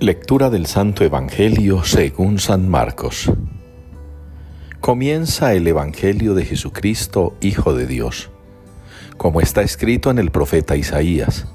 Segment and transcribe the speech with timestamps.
[0.00, 3.30] Lectura del Santo Evangelio según San Marcos.
[4.80, 8.30] Comienza el Evangelio de Jesucristo, Hijo de Dios,
[9.18, 11.48] como está escrito en el profeta Isaías.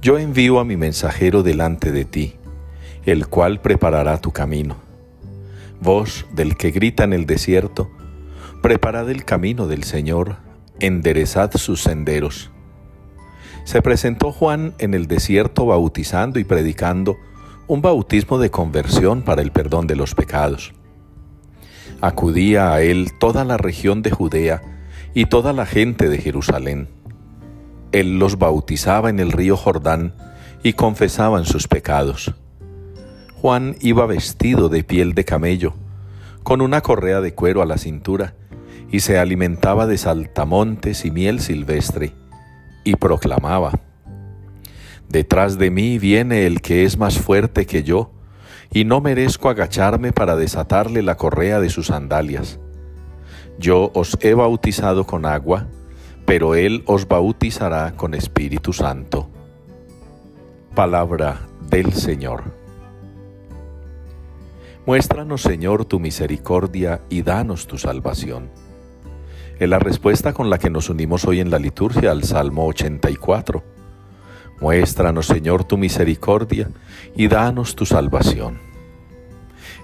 [0.00, 2.36] Yo envío a mi mensajero delante de ti,
[3.06, 4.76] el cual preparará tu camino.
[5.80, 7.90] Voz del que grita en el desierto,
[8.62, 10.36] preparad el camino del Señor,
[10.78, 12.52] enderezad sus senderos.
[13.64, 17.16] Se presentó Juan en el desierto bautizando y predicando
[17.72, 20.74] un bautismo de conversión para el perdón de los pecados.
[22.02, 24.60] Acudía a él toda la región de Judea
[25.14, 26.90] y toda la gente de Jerusalén.
[27.90, 30.12] Él los bautizaba en el río Jordán
[30.62, 32.34] y confesaban sus pecados.
[33.40, 35.72] Juan iba vestido de piel de camello,
[36.42, 38.34] con una correa de cuero a la cintura,
[38.90, 42.12] y se alimentaba de saltamontes y miel silvestre,
[42.84, 43.72] y proclamaba,
[45.08, 48.12] Detrás de mí viene el que es más fuerte que yo,
[48.72, 52.58] y no merezco agacharme para desatarle la correa de sus sandalias.
[53.58, 55.66] Yo os he bautizado con agua,
[56.24, 59.28] pero Él os bautizará con Espíritu Santo.
[60.74, 62.44] Palabra del Señor.
[64.86, 68.50] Muéstranos, Señor, tu misericordia y danos tu salvación.
[69.60, 73.62] Es la respuesta con la que nos unimos hoy en la liturgia al Salmo 84
[74.62, 76.70] Muéstranos, Señor, tu misericordia
[77.16, 78.60] y danos tu salvación.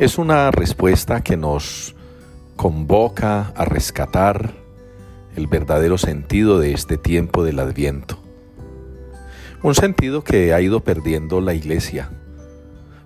[0.00, 1.94] Es una respuesta que nos
[2.56, 4.52] convoca a rescatar
[5.36, 8.18] el verdadero sentido de este tiempo del adviento.
[9.62, 12.10] Un sentido que ha ido perdiendo la iglesia,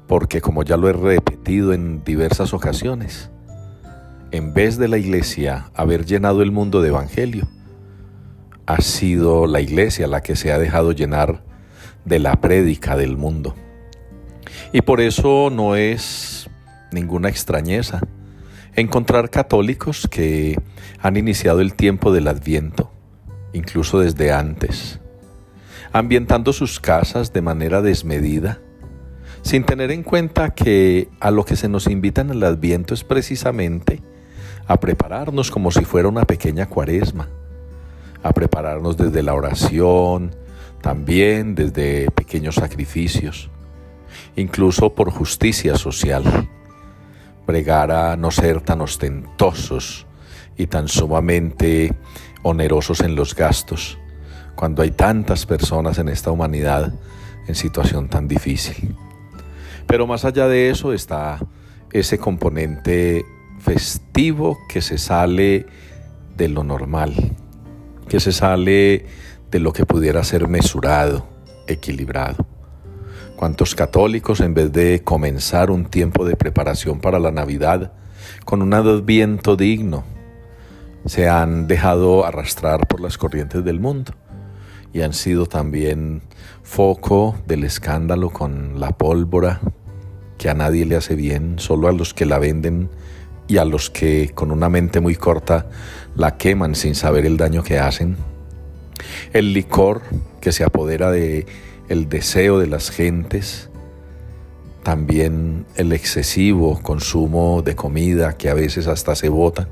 [0.06, 3.30] porque como ya lo he repetido en diversas ocasiones,
[4.30, 7.46] en vez de la iglesia haber llenado el mundo de evangelio,
[8.64, 11.46] ha sido la iglesia la que se ha dejado llenar
[12.08, 13.54] de la prédica del mundo.
[14.72, 16.48] Y por eso no es
[16.92, 18.00] ninguna extrañeza
[18.74, 20.58] encontrar católicos que
[21.00, 22.90] han iniciado el tiempo del adviento,
[23.52, 25.00] incluso desde antes,
[25.92, 28.60] ambientando sus casas de manera desmedida,
[29.42, 33.04] sin tener en cuenta que a lo que se nos invita en el adviento es
[33.04, 34.02] precisamente
[34.66, 37.28] a prepararnos como si fuera una pequeña cuaresma,
[38.22, 40.36] a prepararnos desde la oración,
[40.80, 43.50] también desde pequeños sacrificios,
[44.36, 46.48] incluso por justicia social,
[47.46, 50.06] pregar a no ser tan ostentosos
[50.56, 51.94] y tan sumamente
[52.42, 53.98] onerosos en los gastos,
[54.54, 56.92] cuando hay tantas personas en esta humanidad
[57.46, 58.94] en situación tan difícil.
[59.86, 61.38] Pero más allá de eso está
[61.92, 63.24] ese componente
[63.58, 65.66] festivo que se sale
[66.36, 67.14] de lo normal,
[68.08, 69.06] que se sale
[69.50, 71.26] de lo que pudiera ser mesurado,
[71.66, 72.46] equilibrado.
[73.36, 77.92] ¿Cuántos católicos en vez de comenzar un tiempo de preparación para la Navidad
[78.44, 80.04] con un adviento digno,
[81.06, 84.12] se han dejado arrastrar por las corrientes del mundo
[84.92, 86.22] y han sido también
[86.62, 89.60] foco del escándalo con la pólvora
[90.38, 92.88] que a nadie le hace bien, solo a los que la venden
[93.48, 95.66] y a los que con una mente muy corta
[96.14, 98.16] la queman sin saber el daño que hacen?
[99.32, 100.02] El licor
[100.40, 101.46] que se apodera de
[101.88, 103.68] deseo de las gentes,
[104.82, 109.68] también el excesivo consumo de comida que a veces hasta se bota,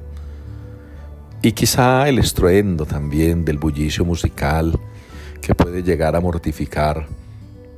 [1.43, 4.79] y quizá el estruendo también del bullicio musical
[5.41, 7.07] que puede llegar a mortificar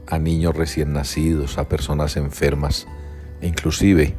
[0.06, 2.86] a niños recién nacidos, a personas enfermas,
[3.40, 4.14] e inclusive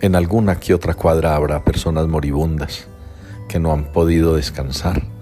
[0.00, 2.86] en alguna que otra cuadra habrá personas moribundas
[3.48, 5.13] que no han podido descansar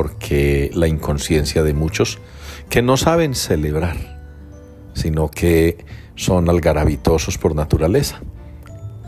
[0.00, 2.20] porque la inconsciencia de muchos
[2.70, 3.98] que no saben celebrar,
[4.94, 5.84] sino que
[6.14, 8.22] son algarabitosos por naturaleza,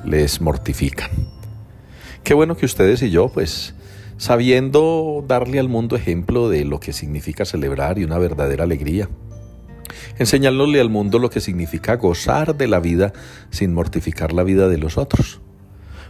[0.04, 1.08] les mortifican.
[2.24, 3.74] Qué bueno que ustedes y yo, pues,
[4.18, 9.08] sabiendo darle al mundo ejemplo de lo que significa celebrar y una verdadera alegría,
[10.18, 13.14] enseñándole al mundo lo que significa gozar de la vida
[13.48, 15.40] sin mortificar la vida de los otros,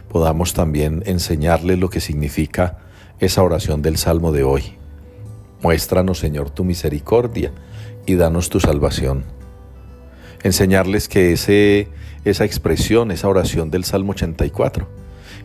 [0.09, 2.79] podamos también enseñarle lo que significa
[3.19, 4.82] esa oración del Salmo de hoy.
[5.63, 7.51] Muéstranos, Señor, tu misericordia
[8.05, 9.23] y danos tu salvación.
[10.43, 11.87] Enseñarles que ese,
[12.25, 14.85] esa expresión, esa oración del Salmo 84,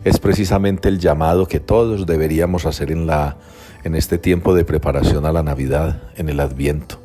[0.03, 3.37] es precisamente el llamado que todos deberíamos hacer en, la,
[3.85, 6.99] en este tiempo de preparación a la Navidad, en el Adviento.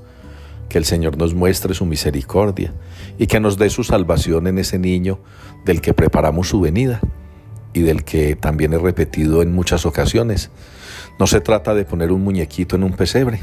[0.68, 2.72] Que el Señor nos muestre su misericordia
[3.16, 5.20] y que nos dé su salvación en ese niño
[5.64, 7.00] del que preparamos su venida
[7.74, 10.50] y del que también he repetido en muchas ocasiones.
[11.18, 13.40] No se trata de poner un muñequito en un pesebre,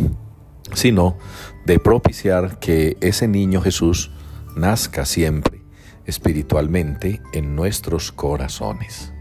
[0.74, 1.18] sino
[1.66, 4.12] de propiciar que ese niño Jesús
[4.56, 5.62] nazca siempre
[6.06, 9.13] espiritualmente en nuestros corazones.